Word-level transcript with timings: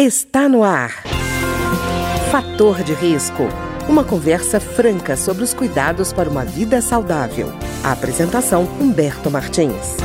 Está 0.00 0.48
no 0.48 0.62
ar. 0.62 0.90
Fator 2.30 2.84
de 2.84 2.94
risco. 2.94 3.42
Uma 3.88 4.04
conversa 4.04 4.60
franca 4.60 5.16
sobre 5.16 5.42
os 5.42 5.52
cuidados 5.52 6.12
para 6.12 6.30
uma 6.30 6.44
vida 6.44 6.80
saudável. 6.80 7.48
A 7.82 7.90
apresentação 7.90 8.62
Humberto 8.80 9.28
Martins. 9.28 9.96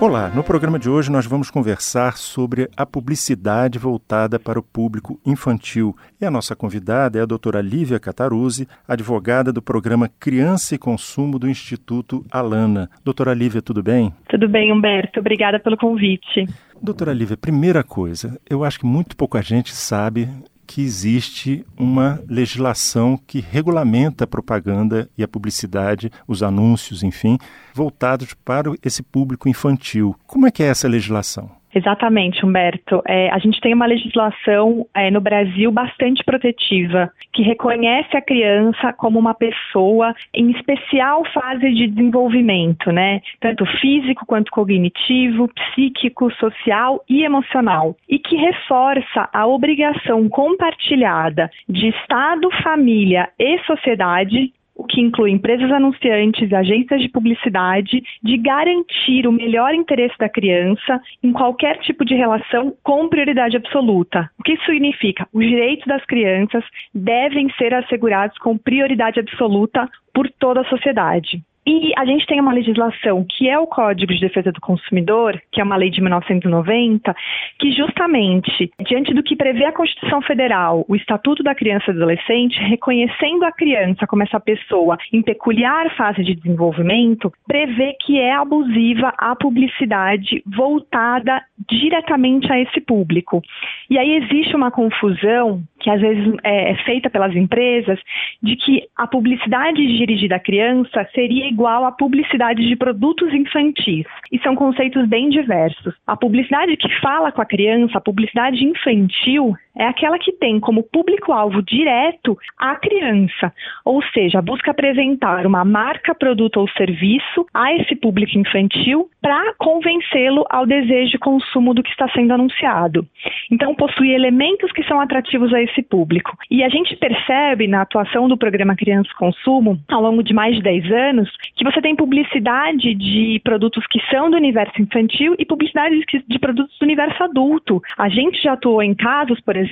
Olá, 0.00 0.30
no 0.30 0.42
programa 0.44 0.78
de 0.78 0.88
hoje 0.88 1.10
nós 1.10 1.26
vamos 1.26 1.50
conversar 1.50 2.16
sobre 2.16 2.70
a 2.76 2.86
publicidade 2.86 3.78
voltada 3.78 4.38
para 4.38 4.58
o 4.58 4.62
público 4.62 5.20
infantil. 5.26 5.94
E 6.18 6.24
a 6.24 6.30
nossa 6.30 6.56
convidada 6.56 7.18
é 7.18 7.22
a 7.22 7.26
doutora 7.26 7.60
Lívia 7.60 7.98
Cataruzzi, 7.98 8.66
advogada 8.86 9.52
do 9.52 9.60
programa 9.60 10.08
Criança 10.20 10.74
e 10.74 10.78
Consumo 10.78 11.38
do 11.38 11.50
Instituto 11.50 12.24
Alana. 12.30 12.88
Doutora 13.04 13.34
Lívia, 13.34 13.60
tudo 13.60 13.82
bem? 13.82 14.14
Tudo 14.28 14.48
bem, 14.48 14.72
Humberto. 14.72 15.20
Obrigada 15.20 15.58
pelo 15.58 15.76
convite. 15.76 16.46
Doutora 16.80 17.12
Lívia, 17.12 17.36
primeira 17.36 17.82
coisa, 17.82 18.40
eu 18.48 18.62
acho 18.64 18.78
que 18.78 18.86
muito 18.86 19.16
pouca 19.16 19.42
gente 19.42 19.74
sabe 19.74 20.28
que 20.66 20.82
existe 20.82 21.64
uma 21.76 22.22
legislação 22.28 23.18
que 23.26 23.40
regulamenta 23.40 24.24
a 24.24 24.26
propaganda 24.26 25.08
e 25.16 25.22
a 25.22 25.28
publicidade, 25.28 26.10
os 26.26 26.42
anúncios, 26.42 27.02
enfim, 27.02 27.38
voltados 27.74 28.34
para 28.44 28.70
esse 28.84 29.02
público 29.02 29.48
infantil. 29.48 30.14
Como 30.26 30.46
é 30.46 30.50
que 30.50 30.62
é 30.62 30.66
essa 30.66 30.86
legislação? 30.86 31.57
Exatamente, 31.74 32.44
Humberto. 32.44 33.02
É, 33.06 33.30
a 33.30 33.38
gente 33.38 33.60
tem 33.60 33.74
uma 33.74 33.86
legislação 33.86 34.86
é, 34.94 35.10
no 35.10 35.20
Brasil 35.20 35.70
bastante 35.70 36.24
protetiva, 36.24 37.10
que 37.32 37.42
reconhece 37.42 38.16
a 38.16 38.22
criança 38.22 38.92
como 38.92 39.18
uma 39.18 39.34
pessoa 39.34 40.14
em 40.32 40.50
especial 40.50 41.24
fase 41.32 41.70
de 41.72 41.86
desenvolvimento, 41.86 42.90
né? 42.90 43.20
Tanto 43.40 43.66
físico 43.80 44.24
quanto 44.26 44.50
cognitivo, 44.50 45.48
psíquico, 45.48 46.32
social 46.34 47.04
e 47.08 47.22
emocional. 47.22 47.96
E 48.08 48.18
que 48.18 48.36
reforça 48.36 49.28
a 49.32 49.46
obrigação 49.46 50.28
compartilhada 50.28 51.50
de 51.68 51.88
Estado, 51.88 52.48
família 52.62 53.28
e 53.38 53.58
sociedade 53.64 54.52
que 54.88 55.00
inclui 55.00 55.30
empresas 55.30 55.70
anunciantes 55.70 56.52
agências 56.52 57.00
de 57.00 57.08
publicidade, 57.08 58.02
de 58.22 58.36
garantir 58.36 59.26
o 59.26 59.32
melhor 59.32 59.74
interesse 59.74 60.16
da 60.18 60.28
criança 60.28 61.00
em 61.22 61.32
qualquer 61.32 61.78
tipo 61.78 62.04
de 62.04 62.14
relação 62.14 62.74
com 62.82 63.08
prioridade 63.08 63.56
absoluta. 63.56 64.30
O 64.38 64.42
que 64.42 64.52
isso 64.52 64.64
significa? 64.64 65.26
Os 65.32 65.44
direitos 65.44 65.86
das 65.86 66.04
crianças 66.04 66.64
devem 66.94 67.50
ser 67.58 67.74
assegurados 67.74 68.36
com 68.38 68.56
prioridade 68.56 69.20
absoluta 69.20 69.88
por 70.12 70.28
toda 70.38 70.62
a 70.62 70.68
sociedade. 70.68 71.42
E 71.70 71.92
a 71.98 72.06
gente 72.06 72.24
tem 72.24 72.40
uma 72.40 72.54
legislação 72.54 73.26
que 73.28 73.46
é 73.46 73.58
o 73.58 73.66
Código 73.66 74.14
de 74.14 74.20
Defesa 74.20 74.50
do 74.50 74.58
Consumidor, 74.58 75.38
que 75.52 75.60
é 75.60 75.64
uma 75.64 75.76
lei 75.76 75.90
de 75.90 76.00
1990, 76.00 77.14
que 77.58 77.72
justamente, 77.72 78.72
diante 78.88 79.12
do 79.12 79.22
que 79.22 79.36
prevê 79.36 79.66
a 79.66 79.72
Constituição 79.72 80.22
Federal, 80.22 80.86
o 80.88 80.96
Estatuto 80.96 81.42
da 81.42 81.54
Criança 81.54 81.90
e 81.90 81.92
do 81.92 81.98
Adolescente, 81.98 82.58
reconhecendo 82.60 83.44
a 83.44 83.52
criança 83.52 84.06
como 84.06 84.22
essa 84.22 84.40
pessoa 84.40 84.96
em 85.12 85.20
peculiar 85.20 85.94
fase 85.94 86.24
de 86.24 86.34
desenvolvimento, 86.34 87.30
prevê 87.46 87.94
que 88.00 88.18
é 88.18 88.32
abusiva 88.32 89.12
a 89.18 89.36
publicidade 89.36 90.42
voltada 90.46 91.42
diretamente 91.68 92.50
a 92.50 92.58
esse 92.58 92.80
público. 92.80 93.42
E 93.90 93.98
aí 93.98 94.16
existe 94.16 94.56
uma 94.56 94.70
confusão 94.70 95.62
que 95.88 95.90
às 95.90 96.00
vezes 96.02 96.34
é, 96.44 96.72
é 96.72 96.74
feita 96.84 97.08
pelas 97.08 97.34
empresas 97.34 97.98
de 98.42 98.56
que 98.56 98.82
a 98.94 99.06
publicidade 99.06 99.86
dirigida 99.96 100.36
à 100.36 100.38
criança 100.38 101.08
seria 101.14 101.48
igual 101.48 101.86
à 101.86 101.92
publicidade 101.92 102.66
de 102.68 102.76
produtos 102.76 103.32
infantis. 103.32 104.04
E 104.30 104.38
são 104.40 104.54
conceitos 104.54 105.08
bem 105.08 105.30
diversos. 105.30 105.94
A 106.06 106.14
publicidade 106.14 106.76
que 106.76 106.88
fala 107.00 107.32
com 107.32 107.40
a 107.40 107.46
criança, 107.46 107.96
a 107.96 108.02
publicidade 108.02 108.62
infantil, 108.62 109.54
é 109.78 109.86
aquela 109.86 110.18
que 110.18 110.32
tem 110.32 110.58
como 110.58 110.82
público-alvo 110.82 111.62
direto 111.62 112.36
a 112.58 112.74
criança, 112.74 113.52
ou 113.84 114.02
seja, 114.12 114.42
busca 114.42 114.72
apresentar 114.72 115.46
uma 115.46 115.64
marca, 115.64 116.14
produto 116.14 116.58
ou 116.58 116.68
serviço 116.70 117.46
a 117.54 117.72
esse 117.74 117.94
público 117.94 118.36
infantil 118.36 119.08
para 119.22 119.54
convencê-lo 119.54 120.44
ao 120.50 120.66
desejo 120.66 121.12
de 121.12 121.18
consumo 121.18 121.72
do 121.72 121.82
que 121.82 121.90
está 121.90 122.08
sendo 122.10 122.32
anunciado. 122.32 123.06
Então, 123.50 123.74
possui 123.74 124.10
elementos 124.10 124.72
que 124.72 124.82
são 124.84 125.00
atrativos 125.00 125.54
a 125.54 125.62
esse 125.62 125.82
público. 125.82 126.36
E 126.50 126.64
a 126.64 126.68
gente 126.68 126.96
percebe 126.96 127.68
na 127.68 127.82
atuação 127.82 128.28
do 128.28 128.36
programa 128.36 128.74
Criança 128.74 129.10
Consumo, 129.16 129.78
ao 129.88 130.02
longo 130.02 130.22
de 130.22 130.34
mais 130.34 130.56
de 130.56 130.62
10 130.62 130.90
anos, 130.90 131.30
que 131.54 131.64
você 131.64 131.80
tem 131.80 131.94
publicidade 131.94 132.94
de 132.94 133.40
produtos 133.44 133.86
que 133.86 134.00
são 134.10 134.30
do 134.30 134.36
universo 134.36 134.80
infantil 134.80 135.34
e 135.38 135.44
publicidade 135.44 136.02
de 136.26 136.38
produtos 136.38 136.76
do 136.78 136.84
universo 136.84 137.22
adulto. 137.22 137.80
A 137.96 138.08
gente 138.08 138.42
já 138.42 138.54
atuou 138.54 138.82
em 138.82 138.94
casos, 138.94 139.40
por 139.40 139.56
exemplo, 139.56 139.67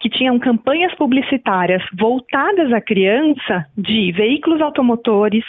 que 0.00 0.08
tinham 0.08 0.38
campanhas 0.38 0.94
publicitárias 0.94 1.82
voltadas 1.98 2.72
à 2.72 2.80
criança 2.80 3.66
de 3.76 4.12
veículos 4.12 4.60
automotores, 4.60 5.44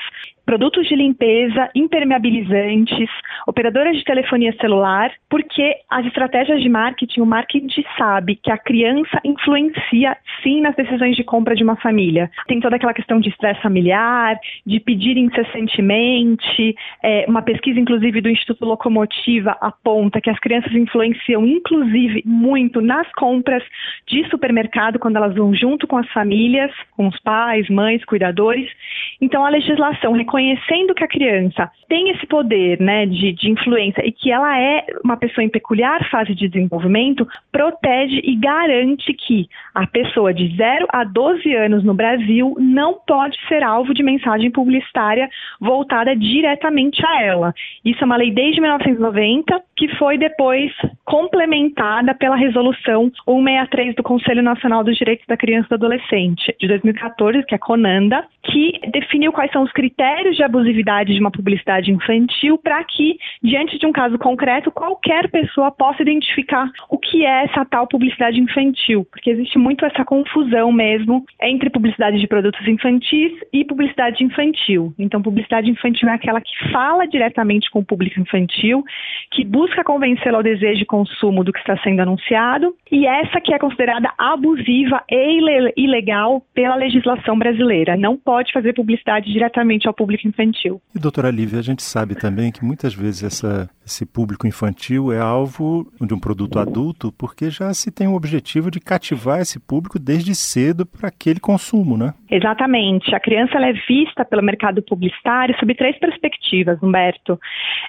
produtos 0.47 0.87
de 0.87 0.95
limpeza, 0.95 1.69
impermeabilizantes, 1.75 3.09
operadoras 3.45 3.97
de 3.97 4.03
telefonia 4.05 4.55
celular, 4.61 5.11
porque 5.29 5.75
as 5.89 6.05
estratégias 6.05 6.61
de 6.61 6.69
marketing, 6.69 7.19
o 7.19 7.25
marketing 7.25 7.83
sabe 7.97 8.37
que 8.37 8.49
a 8.49 8.57
criança 8.57 9.19
influencia 9.25 10.15
sim 10.41 10.61
nas 10.61 10.73
decisões 10.73 11.17
de 11.17 11.23
compra 11.25 11.53
de 11.53 11.63
uma 11.63 11.75
família. 11.75 12.31
Tem 12.47 12.61
toda 12.61 12.77
aquela 12.77 12.93
questão 12.93 13.19
de 13.19 13.27
estresse 13.27 13.61
familiar, 13.61 14.39
de 14.65 14.79
pedir 14.79 15.17
incessantemente. 15.17 16.75
É, 17.03 17.25
uma 17.27 17.41
pesquisa, 17.41 17.77
inclusive, 17.77 18.21
do 18.21 18.29
Instituto 18.29 18.63
Locomotiva 18.63 19.51
aponta 19.59 20.21
que 20.21 20.29
as 20.29 20.39
crianças 20.39 20.71
influenciam, 20.71 21.45
inclusive, 21.45 22.23
muito 22.25 22.79
nas 22.79 23.11
compras 23.11 23.63
de 24.07 24.25
supermercado, 24.29 24.97
quando 24.97 25.17
elas 25.17 25.35
vão 25.35 25.53
junto 25.53 25.85
com 25.87 25.97
as 25.97 26.09
famílias, 26.13 26.71
com 26.95 27.07
os 27.07 27.19
pais, 27.19 27.69
mães, 27.69 28.05
cuidadores. 28.05 28.71
Então, 29.19 29.43
a 29.43 29.49
legislação 29.49 30.13
reconhece 30.13 30.36
reconhecendo 30.37 30.93
que 30.93 31.03
a 31.03 31.07
criança 31.07 31.69
tem 31.89 32.11
esse 32.11 32.25
poder 32.27 32.79
né, 32.79 33.05
de, 33.05 33.33
de 33.33 33.49
influência 33.49 34.05
e 34.05 34.11
que 34.11 34.31
ela 34.31 34.59
é 34.59 34.85
uma 35.03 35.17
pessoa 35.17 35.43
em 35.43 35.49
peculiar 35.49 36.07
fase 36.09 36.35
de 36.35 36.47
desenvolvimento, 36.47 37.27
protege 37.51 38.21
e 38.23 38.35
garante 38.35 39.13
que 39.13 39.47
a 39.73 39.87
pessoa 39.87 40.33
de 40.33 40.55
0 40.55 40.85
a 40.89 41.03
12 41.03 41.53
anos 41.55 41.83
no 41.83 41.93
Brasil 41.93 42.55
não 42.59 42.99
pode 43.07 43.37
ser 43.47 43.63
alvo 43.63 43.93
de 43.93 44.03
mensagem 44.03 44.51
publicitária 44.51 45.29
voltada 45.59 46.15
diretamente 46.15 47.03
a 47.05 47.23
ela. 47.23 47.53
Isso 47.83 48.03
é 48.03 48.05
uma 48.05 48.17
lei 48.17 48.31
desde 48.31 48.61
1990, 48.61 49.61
que 49.75 49.87
foi 49.95 50.17
depois 50.17 50.71
complementada 51.05 52.13
pela 52.13 52.35
resolução 52.35 53.11
163 53.25 53.95
do 53.95 54.03
Conselho 54.03 54.43
Nacional 54.43 54.83
dos 54.83 54.97
Direitos 54.97 55.25
da 55.27 55.37
Criança 55.37 55.67
e 55.67 55.69
do 55.69 55.85
Adolescente, 55.85 56.55
de 56.59 56.67
2014, 56.67 57.43
que 57.45 57.55
é 57.55 57.57
a 57.57 57.59
CONANDA, 57.59 58.23
que 58.43 58.79
definiu 58.91 59.31
quais 59.31 59.51
são 59.51 59.63
os 59.63 59.71
critérios 59.71 60.26
de 60.35 60.43
abusividade 60.43 61.13
de 61.13 61.19
uma 61.19 61.31
publicidade 61.31 61.91
infantil 61.91 62.57
para 62.57 62.83
que, 62.83 63.17
diante 63.41 63.77
de 63.77 63.85
um 63.85 63.91
caso 63.91 64.17
concreto, 64.17 64.71
qualquer 64.71 65.29
pessoa 65.29 65.71
possa 65.71 66.01
identificar 66.01 66.69
o 66.89 66.97
que 66.97 67.25
é 67.25 67.45
essa 67.45 67.65
tal 67.65 67.87
publicidade 67.87 68.39
infantil, 68.39 69.05
porque 69.11 69.29
existe 69.29 69.57
muito 69.57 69.85
essa 69.85 70.03
confusão 70.03 70.71
mesmo 70.71 71.25
entre 71.41 71.69
publicidade 71.69 72.19
de 72.19 72.27
produtos 72.27 72.67
infantis 72.67 73.31
e 73.53 73.63
publicidade 73.63 74.23
infantil. 74.23 74.93
Então, 74.97 75.21
publicidade 75.21 75.69
infantil 75.69 76.09
é 76.09 76.13
aquela 76.13 76.41
que 76.41 76.71
fala 76.71 77.05
diretamente 77.07 77.69
com 77.69 77.79
o 77.79 77.85
público 77.85 78.19
infantil, 78.19 78.83
que 79.31 79.45
busca 79.45 79.83
convencê-lo 79.83 80.37
ao 80.37 80.43
desejo 80.43 80.79
de 80.79 80.85
consumo 80.85 81.43
do 81.43 81.53
que 81.53 81.59
está 81.59 81.77
sendo 81.77 82.01
anunciado, 82.01 82.73
e 82.91 83.05
essa 83.05 83.39
que 83.41 83.53
é 83.53 83.59
considerada 83.59 84.11
abusiva 84.17 85.03
e 85.09 85.73
ilegal 85.77 86.41
pela 86.53 86.75
legislação 86.75 87.37
brasileira. 87.37 87.95
Não 87.95 88.17
pode 88.17 88.51
fazer 88.51 88.73
publicidade 88.73 89.31
diretamente 89.31 89.87
ao 89.87 89.93
público 89.93 90.16
público 90.17 90.27
infantil. 90.27 90.81
E, 90.95 90.99
doutora 90.99 91.29
Lívia, 91.29 91.59
a 91.59 91.61
gente 91.61 91.83
sabe 91.83 92.15
também 92.15 92.51
que 92.51 92.65
muitas 92.65 92.93
vezes 92.93 93.23
essa, 93.23 93.69
esse 93.85 94.05
público 94.05 94.47
infantil 94.47 95.11
é 95.13 95.19
alvo 95.19 95.91
de 96.01 96.13
um 96.13 96.19
produto 96.19 96.59
adulto 96.59 97.11
porque 97.11 97.49
já 97.49 97.73
se 97.73 97.91
tem 97.91 98.07
o 98.07 98.15
objetivo 98.15 98.71
de 98.71 98.79
cativar 98.79 99.39
esse 99.39 99.59
público 99.59 99.99
desde 99.99 100.33
cedo 100.33 100.85
para 100.85 101.09
aquele 101.09 101.39
consumo, 101.39 101.97
né? 101.97 102.13
Exatamente. 102.29 103.13
A 103.13 103.19
criança 103.19 103.57
é 103.57 103.73
vista 103.87 104.25
pelo 104.25 104.43
mercado 104.43 104.81
publicitário 104.81 105.55
sob 105.59 105.73
três 105.75 105.97
perspectivas, 105.99 106.81
Humberto. 106.81 107.39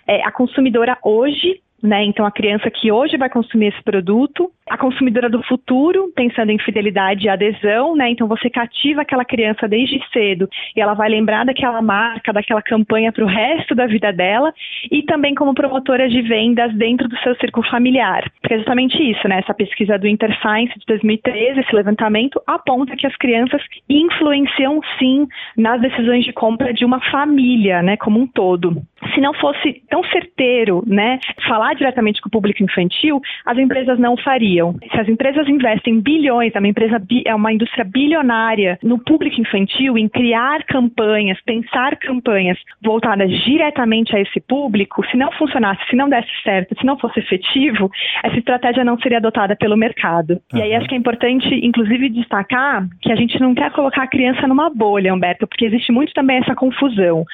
É, 0.06 0.23
a 0.25 0.32
consumidora 0.32 0.99
hoje 1.03 1.61
né? 1.83 2.05
Então, 2.05 2.27
a 2.27 2.31
criança 2.31 2.71
que 2.71 2.91
hoje 2.91 3.17
vai 3.17 3.29
consumir 3.29 3.69
esse 3.69 3.83
produto, 3.83 4.51
a 4.69 4.77
consumidora 4.77 5.29
do 5.29 5.43
futuro, 5.45 6.13
pensando 6.15 6.51
em 6.51 6.59
fidelidade 6.59 7.27
e 7.27 7.29
adesão, 7.29 7.95
né? 7.95 8.11
Então, 8.11 8.27
você 8.27 8.51
cativa 8.51 9.03
aquela 9.03 9.25
criança 9.25 9.69
desde 9.69 10.01
cedo 10.13 10.49
e 10.77 10.81
ela 10.81 10.95
vai 10.95 11.09
lembrar 11.09 11.45
daquela 11.45 11.81
marca, 11.81 12.33
daquela 12.33 12.63
campanha 12.63 13.13
para 13.13 13.25
o 13.25 13.29
resto 13.29 13.75
da 13.75 13.87
vida 13.87 14.13
dela, 14.13 14.53
e 14.91 15.03
também 15.03 15.35
como 15.35 15.55
promotora 15.55 16.09
de 16.09 16.21
vendas 16.23 16.75
dentro 16.75 17.09
do 17.09 17.17
seu 17.19 17.35
círculo 17.37 17.67
familiar. 17.69 18.31
Porque 18.41 18.55
é 18.55 18.59
justamente 18.59 18.97
isso, 18.99 19.27
né? 19.29 19.39
Essa 19.39 19.55
pesquisa 19.55 19.99
do 19.99 20.07
InterScience 20.07 20.79
de 20.79 20.87
2013, 20.87 21.61
esse 21.61 21.75
levantamento, 21.75 22.41
aponta 22.47 22.97
que 22.97 23.07
as 23.07 23.17
crianças 23.17 23.63
influenciam 23.89 24.81
sim 24.99 25.27
nas 25.57 25.81
decisões 25.81 26.25
de 26.25 26.33
compra 26.33 26.73
de 26.73 26.85
uma 26.85 27.01
família, 27.11 27.83
né? 27.83 27.97
Como 27.97 28.21
um 28.21 28.27
todo. 28.27 28.83
Se 29.15 29.21
não 29.21 29.33
fosse 29.35 29.83
tão 29.89 30.03
certeiro, 30.05 30.83
né? 30.87 31.19
Falar 31.47 31.68
diretamente 31.75 32.20
com 32.20 32.29
o 32.29 32.32
público 32.32 32.62
infantil, 32.62 33.20
as 33.44 33.59
empresas 33.59 33.99
não 33.99 34.17
fariam. 34.17 34.75
Se 34.91 35.00
as 35.00 35.09
empresas 35.09 35.49
investem 35.49 36.00
bilhões, 36.00 36.55
é 36.55 36.59
uma 36.59 36.69
empresa 36.69 37.00
é 37.25 37.35
uma 37.35 37.53
indústria 37.53 37.85
bilionária 37.85 38.79
no 38.82 38.99
público 38.99 39.41
infantil 39.41 39.97
em 39.97 40.09
criar 40.09 40.65
campanhas, 40.65 41.41
pensar 41.43 41.97
campanhas 41.97 42.59
voltadas 42.82 43.31
diretamente 43.44 44.15
a 44.17 44.20
esse 44.20 44.41
público, 44.41 45.05
se 45.06 45.17
não 45.17 45.31
funcionasse, 45.32 45.81
se 45.88 45.97
não 45.97 46.09
desse 46.09 46.31
certo, 46.43 46.76
se 46.79 46.85
não 46.85 46.99
fosse 46.99 47.20
efetivo, 47.20 47.91
essa 48.23 48.37
estratégia 48.37 48.85
não 48.85 48.99
seria 48.99 49.19
adotada 49.19 49.56
pelo 49.56 49.76
mercado. 49.76 50.41
Uhum. 50.53 50.59
E 50.59 50.62
aí 50.62 50.75
acho 50.75 50.88
que 50.88 50.94
é 50.94 50.99
importante, 50.99 51.49
inclusive, 51.62 52.09
destacar 52.09 52.87
que 53.00 53.12
a 53.12 53.17
gente 53.17 53.41
não 53.41 53.55
quer 53.55 53.70
colocar 53.73 54.03
a 54.03 54.06
criança 54.06 54.47
numa 54.47 54.70
bolha, 54.70 55.15
Humberto, 55.15 55.47
porque 55.47 55.67
existe 55.67 55.93
muito 55.93 56.12
também 56.12 56.38
essa 56.38 56.55
confusão. 56.55 57.25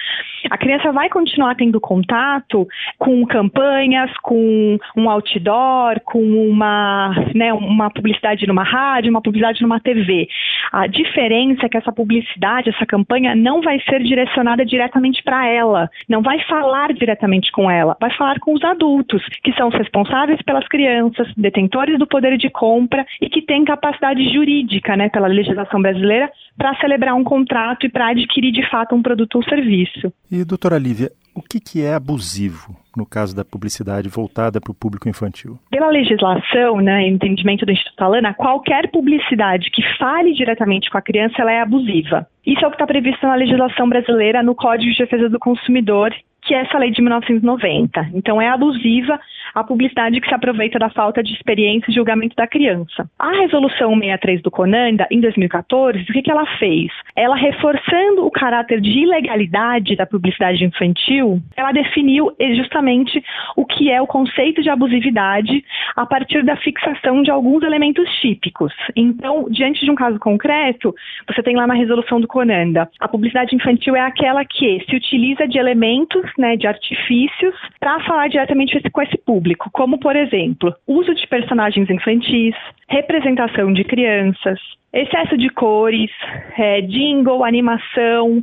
A 0.50 0.58
criança 0.58 0.92
vai 0.92 1.08
continuar 1.08 1.54
tendo 1.54 1.80
contato 1.80 2.66
com 2.98 3.24
campanhas, 3.26 4.10
com 4.24 4.78
um 4.96 5.10
outdoor, 5.10 6.00
com 6.02 6.18
uma, 6.18 7.14
né, 7.34 7.52
uma 7.52 7.90
publicidade 7.90 8.46
numa 8.46 8.64
rádio, 8.64 9.10
uma 9.10 9.20
publicidade 9.20 9.60
numa 9.60 9.78
TV. 9.78 10.26
A 10.72 10.86
diferença 10.86 11.66
é 11.66 11.68
que 11.68 11.76
essa 11.76 11.92
publicidade, 11.92 12.70
essa 12.70 12.86
campanha, 12.86 13.36
não 13.36 13.60
vai 13.60 13.78
ser 13.80 14.02
direcionada 14.02 14.64
diretamente 14.64 15.22
para 15.22 15.46
ela, 15.46 15.90
não 16.08 16.22
vai 16.22 16.40
falar 16.46 16.94
diretamente 16.94 17.52
com 17.52 17.70
ela, 17.70 17.98
vai 18.00 18.10
falar 18.16 18.40
com 18.40 18.54
os 18.54 18.64
adultos, 18.64 19.22
que 19.42 19.52
são 19.52 19.68
os 19.68 19.74
responsáveis 19.74 20.40
pelas 20.40 20.66
crianças, 20.68 21.28
detentores 21.36 21.98
do 21.98 22.06
poder 22.06 22.38
de 22.38 22.48
compra 22.48 23.04
e 23.20 23.28
que 23.28 23.42
têm 23.42 23.62
capacidade 23.62 24.32
jurídica, 24.32 24.96
né, 24.96 25.10
pela 25.10 25.26
legislação 25.26 25.82
brasileira, 25.82 26.30
para 26.56 26.74
celebrar 26.76 27.14
um 27.14 27.24
contrato 27.24 27.84
e 27.84 27.90
para 27.90 28.08
adquirir 28.08 28.52
de 28.52 28.66
fato 28.70 28.94
um 28.94 29.02
produto 29.02 29.36
ou 29.36 29.44
serviço. 29.44 30.10
E, 30.32 30.42
doutora 30.46 30.78
Lívia, 30.78 31.10
o 31.34 31.42
que, 31.42 31.58
que 31.60 31.82
é 31.82 31.94
abusivo 31.94 32.76
no 32.96 33.04
caso 33.04 33.34
da 33.34 33.44
publicidade 33.44 34.08
voltada 34.08 34.60
para 34.60 34.70
o 34.70 34.74
público 34.74 35.08
infantil? 35.08 35.58
Pela 35.70 35.88
legislação, 35.88 36.76
né, 36.80 37.08
entendimento 37.08 37.66
do 37.66 37.72
Instituto 37.72 38.00
Alana, 38.02 38.32
qualquer 38.34 38.90
publicidade 38.90 39.70
que 39.70 39.82
fale 39.98 40.32
diretamente 40.32 40.88
com 40.88 40.98
a 40.98 41.02
criança 41.02 41.42
ela 41.42 41.52
é 41.52 41.60
abusiva. 41.60 42.26
Isso 42.46 42.64
é 42.64 42.68
o 42.68 42.70
que 42.70 42.76
está 42.76 42.86
previsto 42.86 43.26
na 43.26 43.34
legislação 43.34 43.88
brasileira 43.88 44.42
no 44.42 44.54
Código 44.54 44.92
de 44.92 44.98
Defesa 44.98 45.28
do 45.28 45.38
Consumidor, 45.38 46.14
que 46.42 46.54
é 46.54 46.60
essa 46.60 46.78
lei 46.78 46.90
de 46.90 47.02
1990. 47.02 48.10
Então, 48.14 48.40
é 48.40 48.48
abusiva 48.48 49.18
a 49.54 49.62
publicidade 49.62 50.20
que 50.20 50.28
se 50.28 50.34
aproveita 50.34 50.78
da 50.78 50.90
falta 50.90 51.22
de 51.22 51.32
experiência 51.32 51.90
e 51.90 51.94
julgamento 51.94 52.34
da 52.34 52.46
criança. 52.46 53.08
A 53.18 53.30
resolução 53.40 53.94
63 53.94 54.42
do 54.42 54.50
Conanda, 54.50 55.06
em 55.10 55.20
2014, 55.20 56.02
o 56.02 56.06
que, 56.06 56.22
que 56.22 56.30
ela 56.30 56.44
fez? 56.58 56.90
Ela, 57.14 57.36
reforçando 57.36 58.26
o 58.26 58.30
caráter 58.30 58.80
de 58.80 58.90
ilegalidade 58.90 59.94
da 59.94 60.06
publicidade 60.06 60.64
infantil, 60.64 61.40
ela 61.56 61.70
definiu 61.70 62.32
justamente 62.56 63.22
o 63.56 63.64
que 63.64 63.90
é 63.90 64.02
o 64.02 64.06
conceito 64.06 64.62
de 64.62 64.70
abusividade 64.70 65.64
a 65.94 66.04
partir 66.04 66.42
da 66.42 66.56
fixação 66.56 67.22
de 67.22 67.30
alguns 67.30 67.62
elementos 67.62 68.08
típicos. 68.20 68.72
Então, 68.96 69.46
diante 69.50 69.84
de 69.84 69.90
um 69.90 69.94
caso 69.94 70.18
concreto, 70.18 70.94
você 71.28 71.42
tem 71.42 71.54
lá 71.54 71.66
na 71.66 71.74
resolução 71.74 72.20
do 72.20 72.26
Conanda, 72.26 72.88
a 72.98 73.08
publicidade 73.08 73.54
infantil 73.54 73.94
é 73.94 74.00
aquela 74.00 74.44
que 74.44 74.84
se 74.88 74.96
utiliza 74.96 75.46
de 75.46 75.58
elementos, 75.58 76.24
né, 76.36 76.56
de 76.56 76.66
artifícios, 76.66 77.54
para 77.78 78.00
falar 78.00 78.28
diretamente 78.28 78.80
com 78.90 79.02
esse 79.02 79.16
público 79.18 79.43
público, 79.44 79.68
como, 79.72 79.98
por 79.98 80.16
exemplo, 80.16 80.74
uso 80.86 81.14
de 81.14 81.26
personagens 81.26 81.90
infantis, 81.90 82.54
representação 82.88 83.72
de 83.74 83.84
crianças, 83.84 84.58
excesso 84.90 85.36
de 85.36 85.50
cores, 85.50 86.10
é, 86.56 86.80
jingle, 86.80 87.44
animação, 87.44 88.42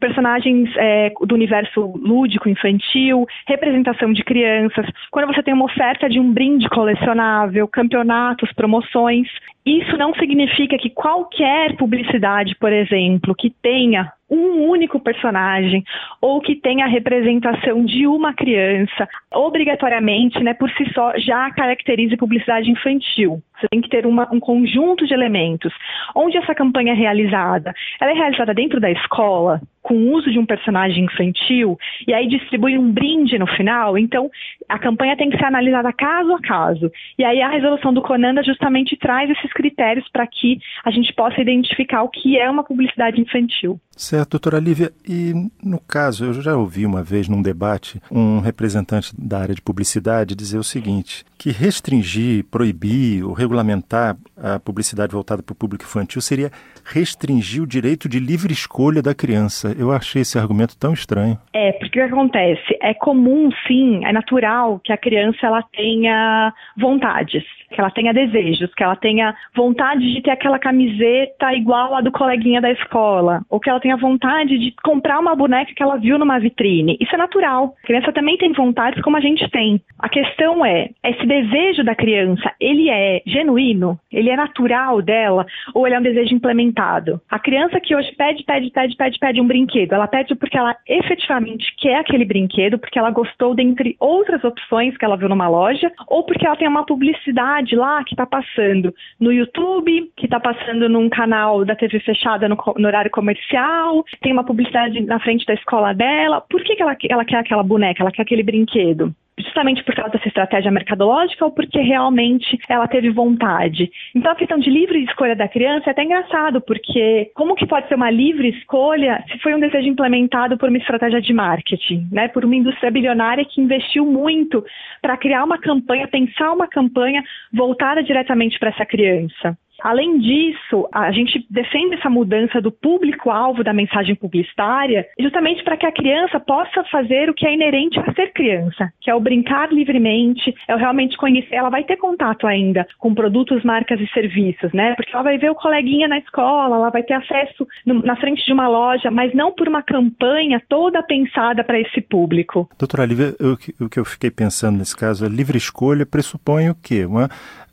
personagens 0.00 0.70
é, 0.76 1.12
do 1.26 1.34
universo 1.34 1.92
lúdico 1.96 2.48
infantil, 2.48 3.26
representação 3.46 4.12
de 4.12 4.24
crianças, 4.24 4.86
quando 5.10 5.26
você 5.26 5.42
tem 5.42 5.52
uma 5.52 5.66
oferta 5.66 6.08
de 6.08 6.18
um 6.18 6.32
brinde 6.32 6.68
colecionável, 6.68 7.68
campeonatos, 7.68 8.50
promoções. 8.54 9.28
Isso 9.64 9.96
não 9.96 10.14
significa 10.14 10.78
que 10.78 10.88
qualquer 10.88 11.76
publicidade, 11.76 12.54
por 12.56 12.72
exemplo, 12.72 13.34
que 13.34 13.50
tenha 13.50 14.12
um 14.30 14.68
único 14.68 15.00
personagem 15.00 15.82
ou 16.20 16.40
que 16.40 16.54
tenha 16.54 16.84
a 16.84 16.88
representação 16.88 17.84
de 17.84 18.06
uma 18.06 18.34
criança, 18.34 19.08
obrigatoriamente, 19.32 20.42
né, 20.42 20.54
por 20.54 20.70
si 20.70 20.90
só, 20.92 21.12
já 21.18 21.50
caracterize 21.50 22.16
publicidade 22.16 22.70
infantil. 22.70 23.42
Você 23.58 23.66
tem 23.68 23.80
que 23.80 23.88
ter 23.88 24.06
uma, 24.06 24.28
um 24.32 24.38
conjunto 24.38 25.06
de 25.06 25.14
elementos. 25.14 25.72
Onde 26.14 26.36
essa 26.36 26.54
campanha 26.54 26.92
é 26.92 26.96
realizada? 26.96 27.74
Ela 28.00 28.12
é 28.12 28.14
realizada 28.14 28.54
dentro 28.54 28.78
da 28.78 28.90
escola, 28.90 29.60
com 29.82 29.94
o 29.94 30.12
uso 30.12 30.30
de 30.30 30.38
um 30.38 30.46
personagem 30.46 31.04
infantil, 31.04 31.78
e 32.06 32.12
aí 32.12 32.28
distribui 32.28 32.76
um 32.78 32.92
brinde 32.92 33.38
no 33.38 33.46
final. 33.46 33.96
Então, 33.96 34.30
a 34.68 34.78
campanha 34.78 35.16
tem 35.16 35.30
que 35.30 35.38
ser 35.38 35.46
analisada 35.46 35.92
caso 35.92 36.34
a 36.34 36.40
caso. 36.40 36.90
E 37.18 37.24
aí 37.24 37.40
a 37.40 37.48
resolução 37.48 37.92
do 37.92 38.02
Conanda 38.02 38.44
justamente 38.44 38.96
traz 38.96 39.30
esses 39.30 39.52
critérios 39.58 40.08
para 40.08 40.24
que 40.24 40.60
a 40.84 40.90
gente 40.92 41.12
possa 41.12 41.40
identificar 41.40 42.04
o 42.04 42.08
que 42.08 42.38
é 42.38 42.48
uma 42.48 42.62
publicidade 42.62 43.20
infantil. 43.20 43.80
Certo, 43.98 44.30
doutora 44.30 44.60
Lívia. 44.60 44.92
E 45.06 45.32
no 45.62 45.80
caso, 45.80 46.26
eu 46.26 46.34
já 46.34 46.56
ouvi 46.56 46.86
uma 46.86 47.02
vez 47.02 47.28
num 47.28 47.42
debate 47.42 48.00
um 48.10 48.38
representante 48.38 49.12
da 49.18 49.40
área 49.40 49.54
de 49.54 49.60
publicidade 49.60 50.36
dizer 50.36 50.56
o 50.56 50.64
seguinte: 50.64 51.24
que 51.36 51.50
restringir, 51.50 52.44
proibir 52.44 53.24
ou 53.24 53.32
regulamentar 53.32 54.16
a 54.36 54.60
publicidade 54.60 55.12
voltada 55.12 55.42
para 55.42 55.52
o 55.52 55.56
público 55.56 55.84
infantil 55.84 56.20
seria 56.20 56.50
restringir 56.84 57.62
o 57.62 57.66
direito 57.66 58.08
de 58.08 58.20
livre 58.20 58.52
escolha 58.52 59.02
da 59.02 59.14
criança. 59.14 59.74
Eu 59.78 59.92
achei 59.92 60.22
esse 60.22 60.38
argumento 60.38 60.78
tão 60.78 60.92
estranho. 60.92 61.36
É, 61.52 61.72
porque 61.72 62.00
o 62.00 62.06
que 62.06 62.12
acontece? 62.12 62.78
É 62.80 62.94
comum, 62.94 63.50
sim, 63.66 64.04
é 64.04 64.12
natural 64.12 64.80
que 64.82 64.92
a 64.92 64.96
criança 64.96 65.38
ela 65.42 65.62
tenha 65.72 66.52
vontades, 66.76 67.44
que 67.70 67.80
ela 67.80 67.90
tenha 67.90 68.12
desejos, 68.12 68.72
que 68.74 68.82
ela 68.82 68.96
tenha 68.96 69.34
vontade 69.54 70.00
de 70.14 70.22
ter 70.22 70.30
aquela 70.30 70.58
camiseta 70.58 71.52
igual 71.54 71.94
a 71.94 72.00
do 72.00 72.12
coleguinha 72.12 72.60
da 72.60 72.70
escola, 72.70 73.42
ou 73.50 73.60
que 73.60 73.68
ela 73.68 73.80
tenha 73.80 73.87
vontade 73.96 74.58
de 74.58 74.74
comprar 74.82 75.18
uma 75.18 75.34
boneca 75.34 75.72
que 75.74 75.82
ela 75.82 75.96
viu 75.96 76.18
numa 76.18 76.38
vitrine. 76.38 76.96
Isso 77.00 77.14
é 77.14 77.18
natural. 77.18 77.74
A 77.82 77.86
criança 77.86 78.12
também 78.12 78.36
tem 78.36 78.52
vontades 78.52 79.02
como 79.02 79.16
a 79.16 79.20
gente 79.20 79.48
tem. 79.50 79.80
A 79.98 80.08
questão 80.08 80.64
é, 80.64 80.90
esse 81.04 81.26
desejo 81.26 81.84
da 81.84 81.94
criança, 81.94 82.52
ele 82.60 82.88
é 82.88 83.22
genuíno? 83.26 83.98
Ele 84.12 84.30
é 84.30 84.36
natural 84.36 85.02
dela? 85.02 85.46
Ou 85.74 85.86
ele 85.86 85.96
é 85.96 85.98
um 85.98 86.02
desejo 86.02 86.34
implementado? 86.34 87.20
A 87.30 87.38
criança 87.38 87.80
que 87.80 87.94
hoje 87.94 88.12
pede, 88.16 88.44
pede, 88.44 88.70
pede, 88.70 88.96
pede, 88.96 89.18
pede 89.18 89.40
um 89.40 89.46
brinquedo, 89.46 89.92
ela 89.92 90.06
pede 90.06 90.34
porque 90.34 90.56
ela 90.56 90.76
efetivamente 90.86 91.74
quer 91.78 91.96
aquele 91.96 92.24
brinquedo, 92.24 92.78
porque 92.78 92.98
ela 92.98 93.10
gostou 93.10 93.54
dentre 93.54 93.96
outras 94.00 94.42
opções 94.44 94.96
que 94.96 95.04
ela 95.04 95.16
viu 95.16 95.28
numa 95.28 95.48
loja, 95.48 95.90
ou 96.06 96.24
porque 96.24 96.46
ela 96.46 96.56
tem 96.56 96.68
uma 96.68 96.84
publicidade 96.84 97.74
lá 97.76 98.02
que 98.04 98.14
está 98.14 98.26
passando 98.26 98.92
no 99.20 99.32
YouTube, 99.32 100.10
que 100.16 100.26
está 100.26 100.40
passando 100.40 100.88
num 100.88 101.08
canal 101.08 101.64
da 101.64 101.74
TV 101.74 102.00
fechada 102.00 102.48
no, 102.48 102.56
no, 102.76 102.86
horário 102.86 103.10
comercial, 103.10 103.77
tem 104.20 104.32
uma 104.32 104.44
publicidade 104.44 105.00
na 105.00 105.18
frente 105.20 105.46
da 105.46 105.54
escola 105.54 105.92
dela. 105.92 106.40
Por 106.40 106.62
que, 106.62 106.76
que 106.76 106.82
ela, 106.82 106.96
ela 107.08 107.24
quer 107.24 107.36
aquela 107.36 107.62
boneca, 107.62 108.02
ela 108.02 108.12
quer 108.12 108.22
aquele 108.22 108.42
brinquedo? 108.42 109.14
justamente 109.42 109.82
por 109.84 109.94
causa 109.94 110.12
dessa 110.12 110.28
estratégia 110.28 110.70
mercadológica 110.70 111.44
ou 111.44 111.50
porque 111.50 111.80
realmente 111.80 112.58
ela 112.68 112.88
teve 112.88 113.10
vontade. 113.10 113.90
Então 114.14 114.32
a 114.32 114.36
questão 114.36 114.58
de 114.58 114.70
livre 114.70 115.02
escolha 115.04 115.36
da 115.36 115.48
criança 115.48 115.88
é 115.88 115.90
até 115.90 116.04
engraçado, 116.04 116.60
porque 116.60 117.30
como 117.34 117.54
que 117.54 117.66
pode 117.66 117.88
ser 117.88 117.94
uma 117.94 118.10
livre 118.10 118.48
escolha 118.50 119.24
se 119.30 119.38
foi 119.38 119.54
um 119.54 119.60
desejo 119.60 119.88
implementado 119.88 120.58
por 120.58 120.68
uma 120.68 120.78
estratégia 120.78 121.20
de 121.20 121.32
marketing, 121.32 122.08
né? 122.10 122.28
Por 122.28 122.44
uma 122.44 122.56
indústria 122.56 122.90
bilionária 122.90 123.44
que 123.44 123.60
investiu 123.60 124.04
muito 124.04 124.64
para 125.00 125.16
criar 125.16 125.44
uma 125.44 125.58
campanha, 125.58 126.08
pensar 126.08 126.52
uma 126.52 126.66
campanha 126.66 127.22
voltada 127.52 128.02
diretamente 128.02 128.58
para 128.58 128.70
essa 128.70 128.84
criança. 128.84 129.56
Além 129.82 130.18
disso, 130.18 130.88
a 130.92 131.10
gente 131.12 131.46
defende 131.48 131.94
essa 131.94 132.10
mudança 132.10 132.60
do 132.60 132.72
público-alvo 132.72 133.62
da 133.62 133.72
mensagem 133.72 134.14
publicitária, 134.14 135.06
justamente 135.18 135.62
para 135.62 135.76
que 135.76 135.86
a 135.86 135.92
criança 135.92 136.40
possa 136.40 136.82
fazer 136.90 137.30
o 137.30 137.34
que 137.34 137.46
é 137.46 137.54
inerente 137.54 137.98
a 138.00 138.12
ser 138.12 138.32
criança, 138.32 138.92
que 139.00 139.10
é 139.10 139.14
o 139.14 139.20
brincar 139.20 139.72
livremente, 139.72 140.54
é 140.66 140.74
o 140.74 140.78
realmente 140.78 141.16
conhecer. 141.16 141.54
Ela 141.54 141.70
vai 141.70 141.84
ter 141.84 141.96
contato 141.96 142.46
ainda 142.46 142.86
com 142.98 143.14
produtos, 143.14 143.62
marcas 143.62 144.00
e 144.00 144.06
serviços, 144.08 144.72
né? 144.72 144.94
Porque 144.96 145.14
ela 145.14 145.22
vai 145.22 145.38
ver 145.38 145.50
o 145.50 145.54
coleguinha 145.54 146.08
na 146.08 146.18
escola, 146.18 146.76
ela 146.76 146.90
vai 146.90 147.02
ter 147.02 147.14
acesso 147.14 147.66
no, 147.86 148.02
na 148.02 148.16
frente 148.16 148.44
de 148.44 148.52
uma 148.52 148.68
loja, 148.68 149.10
mas 149.10 149.32
não 149.34 149.52
por 149.52 149.68
uma 149.68 149.82
campanha 149.82 150.60
toda 150.68 151.02
pensada 151.02 151.62
para 151.62 151.78
esse 151.80 152.00
público. 152.00 152.68
Doutora 152.78 153.06
Lívia, 153.06 153.34
o 153.80 153.88
que 153.88 153.98
eu 153.98 154.04
fiquei 154.04 154.30
pensando 154.30 154.78
nesse 154.78 154.96
caso, 154.96 155.24
a 155.24 155.28
livre 155.28 155.56
escolha 155.56 156.04
pressupõe 156.04 156.70
o 156.70 156.74
quê? 156.74 157.04
Uma 157.04 157.28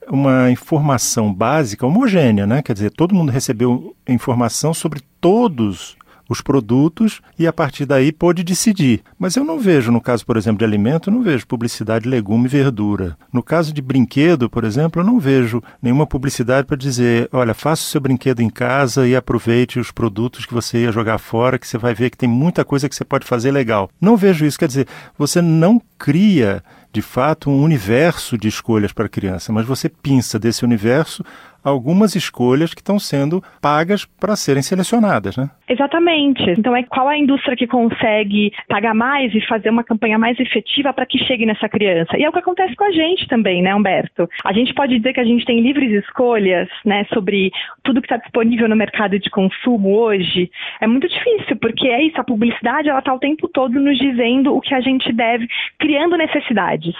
uma 0.09 0.51
informação 0.51 1.33
básica 1.33 1.85
homogênea, 1.85 2.45
né? 2.45 2.61
Quer 2.61 2.73
dizer, 2.73 2.91
todo 2.91 3.15
mundo 3.15 3.31
recebeu 3.31 3.95
informação 4.07 4.73
sobre 4.73 5.01
todos 5.19 5.97
os 6.29 6.41
produtos 6.41 7.21
e 7.37 7.47
a 7.47 7.53
partir 7.53 7.85
daí 7.85 8.11
pôde 8.11 8.43
decidir. 8.43 9.01
Mas 9.17 9.35
eu 9.35 9.43
não 9.43 9.59
vejo, 9.59 9.91
no 9.91 10.01
caso, 10.01 10.25
por 10.25 10.37
exemplo, 10.37 10.59
de 10.59 10.65
alimento, 10.65 11.11
não 11.11 11.21
vejo 11.21 11.47
publicidade 11.47 12.09
legume 12.09 12.45
e 12.45 12.49
verdura. 12.49 13.17
No 13.31 13.43
caso 13.43 13.73
de 13.73 13.81
brinquedo, 13.81 14.49
por 14.49 14.63
exemplo, 14.63 15.01
eu 15.01 15.05
não 15.05 15.19
vejo 15.19 15.61
nenhuma 15.81 16.07
publicidade 16.07 16.67
para 16.67 16.77
dizer, 16.77 17.29
olha, 17.31 17.53
faça 17.53 17.83
o 17.83 17.85
seu 17.85 18.01
brinquedo 18.01 18.41
em 18.41 18.49
casa 18.49 19.07
e 19.07 19.15
aproveite 19.15 19.79
os 19.79 19.91
produtos 19.91 20.45
que 20.45 20.53
você 20.53 20.79
ia 20.79 20.91
jogar 20.91 21.17
fora, 21.17 21.59
que 21.59 21.67
você 21.67 21.77
vai 21.77 21.93
ver 21.93 22.09
que 22.09 22.17
tem 22.17 22.29
muita 22.29 22.65
coisa 22.65 22.89
que 22.89 22.95
você 22.95 23.05
pode 23.05 23.25
fazer 23.25 23.51
legal. 23.51 23.89
Não 23.99 24.17
vejo 24.17 24.45
isso, 24.45 24.59
quer 24.59 24.67
dizer, 24.67 24.87
você 25.17 25.41
não 25.41 25.81
cria 25.97 26.63
de 26.95 27.01
fato 27.01 27.49
um 27.49 27.61
universo 27.61 28.37
de 28.37 28.47
escolhas 28.47 28.93
para 28.93 29.07
a 29.07 29.09
criança, 29.09 29.51
mas 29.51 29.65
você 29.65 29.89
pinça 29.89 30.39
desse 30.39 30.63
universo 30.63 31.25
algumas 31.65 32.15
escolhas 32.15 32.73
que 32.73 32.81
estão 32.81 32.99
sendo 32.99 33.41
pagas 33.59 34.05
para 34.05 34.35
serem 34.35 34.61
selecionadas, 34.61 35.35
né? 35.35 35.49
Exatamente. 35.67 36.43
Então 36.51 36.75
é 36.75 36.83
qual 36.83 37.07
a 37.07 37.17
indústria 37.17 37.57
que 37.57 37.65
consegue 37.65 38.53
pagar 38.69 38.93
mais 38.93 39.33
e 39.33 39.41
fazer 39.47 39.71
uma 39.71 39.83
campanha 39.83 40.19
mais 40.19 40.39
efetiva 40.39 40.93
para 40.93 41.07
que 41.07 41.17
chegue 41.25 41.45
nessa 41.45 41.67
criança. 41.67 42.17
E 42.17 42.23
é 42.23 42.29
o 42.29 42.31
que 42.31 42.37
acontece 42.37 42.75
com 42.75 42.83
a 42.83 42.91
gente 42.91 43.27
também, 43.27 43.63
né, 43.63 43.73
Humberto? 43.73 44.29
A 44.45 44.53
gente 44.53 44.75
pode 44.75 44.95
dizer 44.97 45.13
que 45.13 45.19
a 45.19 45.25
gente 45.25 45.43
tem 45.43 45.59
livres 45.59 45.91
escolhas, 46.03 46.69
né, 46.85 47.03
sobre 47.11 47.51
tudo 47.83 47.99
que 47.99 48.05
está 48.05 48.17
disponível 48.17 48.69
no 48.69 48.75
mercado 48.75 49.17
de 49.17 49.29
consumo 49.31 49.97
hoje. 49.97 50.51
É 50.79 50.85
muito 50.85 51.07
difícil, 51.07 51.57
porque 51.59 51.87
é 51.87 52.03
isso, 52.03 52.21
a 52.21 52.23
publicidade 52.23 52.89
ela 52.89 52.99
está 52.99 53.11
o 53.11 53.19
tempo 53.19 53.47
todo 53.47 53.79
nos 53.79 53.97
dizendo 53.97 54.55
o 54.55 54.61
que 54.61 54.75
a 54.75 54.81
gente 54.81 55.11
deve, 55.11 55.47
criando 55.79 56.15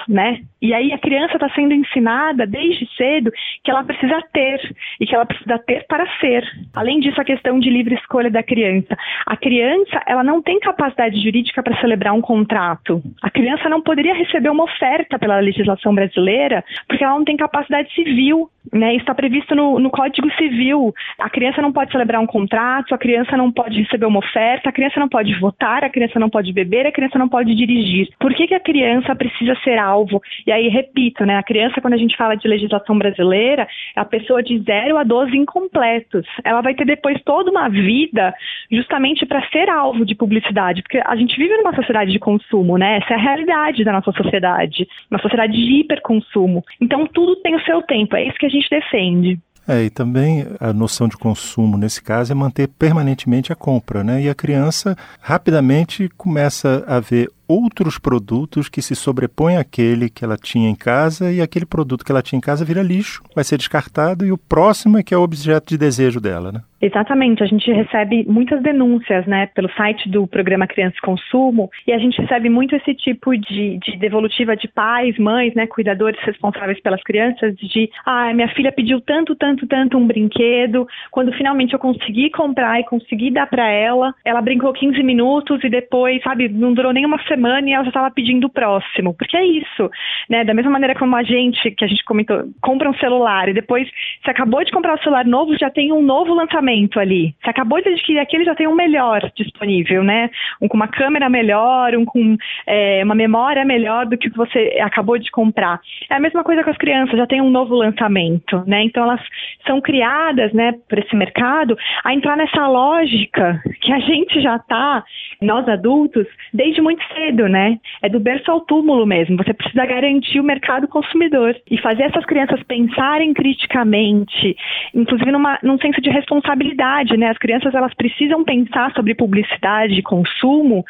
né? 0.08 0.42
E 0.62 0.74
aí 0.74 0.92
a 0.92 0.98
criança 0.98 1.34
está 1.34 1.50
sendo 1.50 1.74
ensinada 1.74 2.46
desde 2.48 2.88
cedo 2.96 3.32
que 3.63 3.72
ela 3.72 3.84
precisa 3.84 4.22
ter 4.34 4.75
e 5.00 5.06
que 5.06 5.13
ela 5.13 5.25
precisa 5.25 5.60
ter 5.60 5.86
para 5.88 6.06
ser. 6.20 6.44
Além 6.75 7.00
disso, 7.00 7.20
a 7.20 7.25
questão 7.25 7.60
de 7.60 7.70
livre 7.70 7.96
escolha 7.96 8.30
da 8.30 8.44
criança. 8.44 8.96
A 9.25 9.38
criança, 9.38 10.01
ela 10.06 10.24
não 10.24 10.42
tem 10.42 10.60
capacidade 10.60 11.22
jurídica 11.22 11.62
para 11.62 11.80
celebrar 11.80 12.13
um 12.13 12.22
contrato. 12.22 13.01
A 13.22 13.30
criança 13.30 13.70
não 13.70 13.82
poderia 13.82 14.13
receber 14.13 14.50
uma 14.50 14.63
oferta 14.63 15.20
pela 15.20 15.39
legislação 15.39 15.94
brasileira 15.94 16.63
porque 16.88 17.04
ela 17.04 17.13
não 17.13 17.25
tem 17.25 17.38
capacidade 17.38 17.94
civil. 17.94 18.50
Né? 18.74 18.95
Está 18.95 19.13
previsto 19.13 19.55
no, 19.55 19.79
no 19.79 19.89
Código 19.89 20.29
Civil. 20.34 20.93
A 21.19 21.29
criança 21.29 21.62
não 21.62 21.72
pode 21.72 21.91
celebrar 21.91 22.22
um 22.22 22.27
contrato, 22.27 22.93
a 22.93 22.98
criança 22.98 23.38
não 23.38 23.51
pode 23.51 23.81
receber 23.81 24.05
uma 24.05 24.19
oferta, 24.19 24.69
a 24.69 24.72
criança 24.72 25.00
não 25.00 25.10
pode 25.10 25.34
votar, 25.39 25.84
a 25.84 25.89
criança 25.89 26.19
não 26.19 26.29
pode 26.29 26.51
beber, 26.51 26.88
a 26.88 26.91
criança 26.91 27.17
não 27.17 27.29
pode 27.29 27.55
dirigir. 27.55 28.10
Por 28.19 28.34
que, 28.34 28.48
que 28.48 28.55
a 28.55 28.60
criança 28.60 29.15
precisa 29.15 29.55
ser 29.63 29.77
alvo? 29.77 30.22
E 30.45 30.51
aí, 30.51 30.67
repito, 30.67 31.25
né? 31.25 31.38
a 31.38 31.43
criança, 31.43 31.81
quando 31.81 31.93
a 31.93 31.98
gente 31.98 32.17
fala 32.17 32.36
de 32.36 32.48
legislação 32.48 32.98
brasileira, 32.98 33.67
é 33.95 34.00
a 34.00 34.05
pessoa 34.05 34.41
de 34.41 34.57
0 34.60 34.98
a 34.98 35.03
12 35.03 35.38
incompletos. 35.38 36.25
Ela 36.43 36.62
vai 36.62 36.74
ter 36.74 36.86
depois 36.86 37.22
toda 37.24 37.51
uma 37.51 37.69
vida 37.69 38.34
justamente 38.72 39.25
para 39.25 39.48
ser 39.50 39.69
alvo 39.69 40.05
de 40.05 40.15
publicidade, 40.15 40.81
porque 40.81 41.01
a 41.05 41.15
gente 41.15 41.38
vive 41.38 41.55
numa 41.57 41.75
sociedade 41.75 42.12
de 42.12 42.19
consumo, 42.19 42.77
né? 42.77 42.98
Essa 42.98 43.13
é 43.13 43.15
a 43.15 43.22
realidade 43.22 43.84
da 43.84 43.91
nossa 43.91 44.12
sociedade, 44.12 44.88
uma 45.10 45.19
sociedade 45.19 45.53
de 45.53 45.79
hiperconsumo. 45.79 46.63
Então 46.81 47.05
tudo 47.07 47.36
tem 47.38 47.55
o 47.55 47.62
seu 47.62 47.81
tempo, 47.81 48.15
é 48.15 48.27
isso 48.27 48.38
que 48.38 48.45
a 48.45 48.50
gente 48.55 48.69
defende. 48.69 49.39
É, 49.67 49.83
e 49.83 49.89
também 49.89 50.45
a 50.59 50.71
noção 50.71 51.07
de 51.07 51.17
consumo 51.17 51.75
nesse 51.75 52.01
caso 52.01 52.31
é 52.31 52.35
manter 52.35 52.67
permanentemente 52.67 53.51
a 53.51 53.55
compra, 53.55 54.03
né? 54.03 54.21
E 54.21 54.29
a 54.29 54.35
criança 54.35 54.95
rapidamente 55.19 56.07
começa 56.15 56.83
a 56.88 57.00
ver 57.00 57.29
outros 57.47 57.97
produtos 57.97 58.69
que 58.69 58.81
se 58.81 58.95
sobrepõem 58.95 59.57
àquele 59.57 60.09
que 60.09 60.23
ela 60.23 60.37
tinha 60.37 60.69
em 60.69 60.75
casa 60.75 61.31
e 61.31 61.41
aquele 61.41 61.65
produto 61.65 62.03
que 62.03 62.11
ela 62.11 62.21
tinha 62.21 62.37
em 62.37 62.41
casa 62.41 62.65
vira 62.65 62.81
lixo, 62.81 63.21
vai 63.35 63.43
ser 63.43 63.57
descartado 63.57 64.25
e 64.25 64.31
o 64.31 64.37
próximo 64.37 64.97
é 64.97 65.03
que 65.03 65.13
é 65.13 65.17
o 65.17 65.21
objeto 65.21 65.69
de 65.69 65.77
desejo 65.77 66.19
dela, 66.19 66.51
né? 66.51 66.61
Exatamente, 66.81 67.41
a 67.41 67.47
gente 67.47 67.71
recebe 67.71 68.25
muitas 68.27 68.61
denúncias, 68.61 69.25
né, 69.25 69.47
pelo 69.47 69.69
site 69.71 70.07
do 70.09 70.27
programa 70.27 70.67
Criança 70.67 70.95
e 70.97 71.01
Consumo 71.01 71.69
e 71.87 71.91
a 71.91 71.97
gente 71.97 72.21
recebe 72.21 72.49
muito 72.49 72.75
esse 72.75 72.93
tipo 72.93 73.35
de, 73.35 73.79
de 73.79 73.97
devolutiva 73.97 74.55
de 74.55 74.67
pais, 74.67 75.17
mães, 75.17 75.53
né, 75.55 75.65
cuidadores 75.65 76.19
responsáveis 76.21 76.79
pelas 76.81 77.01
crianças 77.01 77.55
de, 77.55 77.89
ah, 78.05 78.31
minha 78.33 78.49
filha 78.49 78.71
pediu 78.71 79.01
tanto, 79.01 79.35
tanto, 79.35 79.65
tanto 79.65 79.97
um 79.97 80.05
brinquedo, 80.05 80.87
quando 81.09 81.31
finalmente 81.33 81.73
eu 81.73 81.79
consegui 81.79 82.29
comprar 82.29 82.79
e 82.79 82.85
consegui 82.85 83.31
dar 83.31 83.47
para 83.47 83.67
ela, 83.67 84.13
ela 84.23 84.41
brincou 84.41 84.71
15 84.73 85.01
minutos 85.01 85.63
e 85.63 85.69
depois, 85.69 86.21
sabe, 86.21 86.49
não 86.49 86.73
durou 86.73 86.93
nem 86.93 87.05
uma 87.05 87.21
semana 87.23 87.35
e 87.70 87.74
ela 87.74 87.84
já 87.84 87.89
estava 87.89 88.12
pedindo 88.12 88.48
o 88.48 88.50
próximo. 88.50 89.13
Porque 89.13 89.38
é 89.38 89.46
isso, 89.46 89.89
né? 90.30 90.44
Da 90.44 90.54
mesma 90.54 90.72
maneira 90.72 90.96
como 90.96 91.15
a 91.15 91.24
gente, 91.24 91.72
que 91.72 91.86
a 91.86 91.88
gente 91.88 92.04
comentou, 92.04 92.44
compra 92.62 92.89
um 92.89 92.94
celular 92.96 93.50
e 93.50 93.54
depois 93.54 93.89
você 94.24 94.32
acabou 94.32 94.63
de 94.63 94.72
comprar 94.72 94.94
o 94.94 94.96
um 94.96 95.04
celular 95.04 95.25
novo, 95.25 95.58
já 95.58 95.70
tem 95.70 95.92
um 95.92 96.01
novo 96.01 96.34
lançamento 96.34 97.00
ali. 97.00 97.36
Você 97.44 97.50
acabou 97.50 97.82
de 97.82 97.89
adquirir 97.89 98.20
aquele, 98.20 98.46
já 98.46 98.56
tem 98.56 98.68
um 98.68 98.75
melhor 98.75 99.32
disponível, 99.36 100.04
né? 100.04 100.30
Um 100.62 100.68
com 100.68 100.77
uma 100.77 100.88
câmera 100.88 101.30
melhor, 101.30 101.96
um 101.96 102.06
com 102.06 102.38
é, 102.68 103.01
uma 103.04 103.15
memória 103.15 103.65
melhor 103.65 104.06
do 104.06 104.18
que 104.18 104.30
você 104.30 104.77
acabou 104.82 105.18
de 105.18 105.32
comprar. 105.32 105.80
É 106.10 106.15
a 106.15 106.20
mesma 106.20 106.44
coisa 106.44 106.63
com 106.63 106.70
as 106.70 106.77
crianças, 106.77 107.18
já 107.18 107.27
tem 107.27 107.42
um 107.42 107.50
novo 107.50 107.75
lançamento, 107.75 108.63
né? 108.65 108.84
Então 108.84 109.04
elas 109.04 109.22
são 109.65 109.82
criadas, 109.82 110.54
né, 110.54 110.74
por 110.88 111.00
esse 111.00 111.15
mercado 111.15 111.77
a 112.04 112.13
entrar 112.13 112.38
nessa 112.38 112.68
lógica 112.68 113.62
que 113.82 113.92
a 113.92 114.00
gente 114.00 114.42
já 114.42 114.56
está, 114.58 115.04
nós 115.42 115.68
adultos, 115.68 116.27
desde 116.54 116.82
muito 116.82 117.04
cedo 117.13 117.25
cedo, 117.25 117.48
né? 117.48 117.79
É 118.01 118.10
do 118.10 118.20
berço 118.20 118.50
ao 118.51 118.62
túmulo 118.62 119.05
mesmo. 119.05 119.38
Você 119.38 119.53
precisa 119.53 119.86
garantir 119.86 120.39
o 120.39 120.44
mercado 120.44 120.88
consumidor 120.88 121.55
e 121.70 121.77
fazer 121.79 122.03
essas 122.03 122.25
crianças 122.25 122.62
pensarem 122.63 123.34
criticamente, 123.34 124.55
inclusive 124.94 125.32
numa, 125.32 125.60
num 125.63 125.77
senso 125.79 126.01
de 126.01 126.10
responsabilidade, 126.10 127.17
né? 127.17 127.29
As 127.29 127.38
crianças 127.38 127.74
elas 127.74 127.94
precisam 127.94 128.44
pensar 128.44 128.91
sobre 128.94 129.15
publicidade 129.15 130.01
consumo 130.01 130.84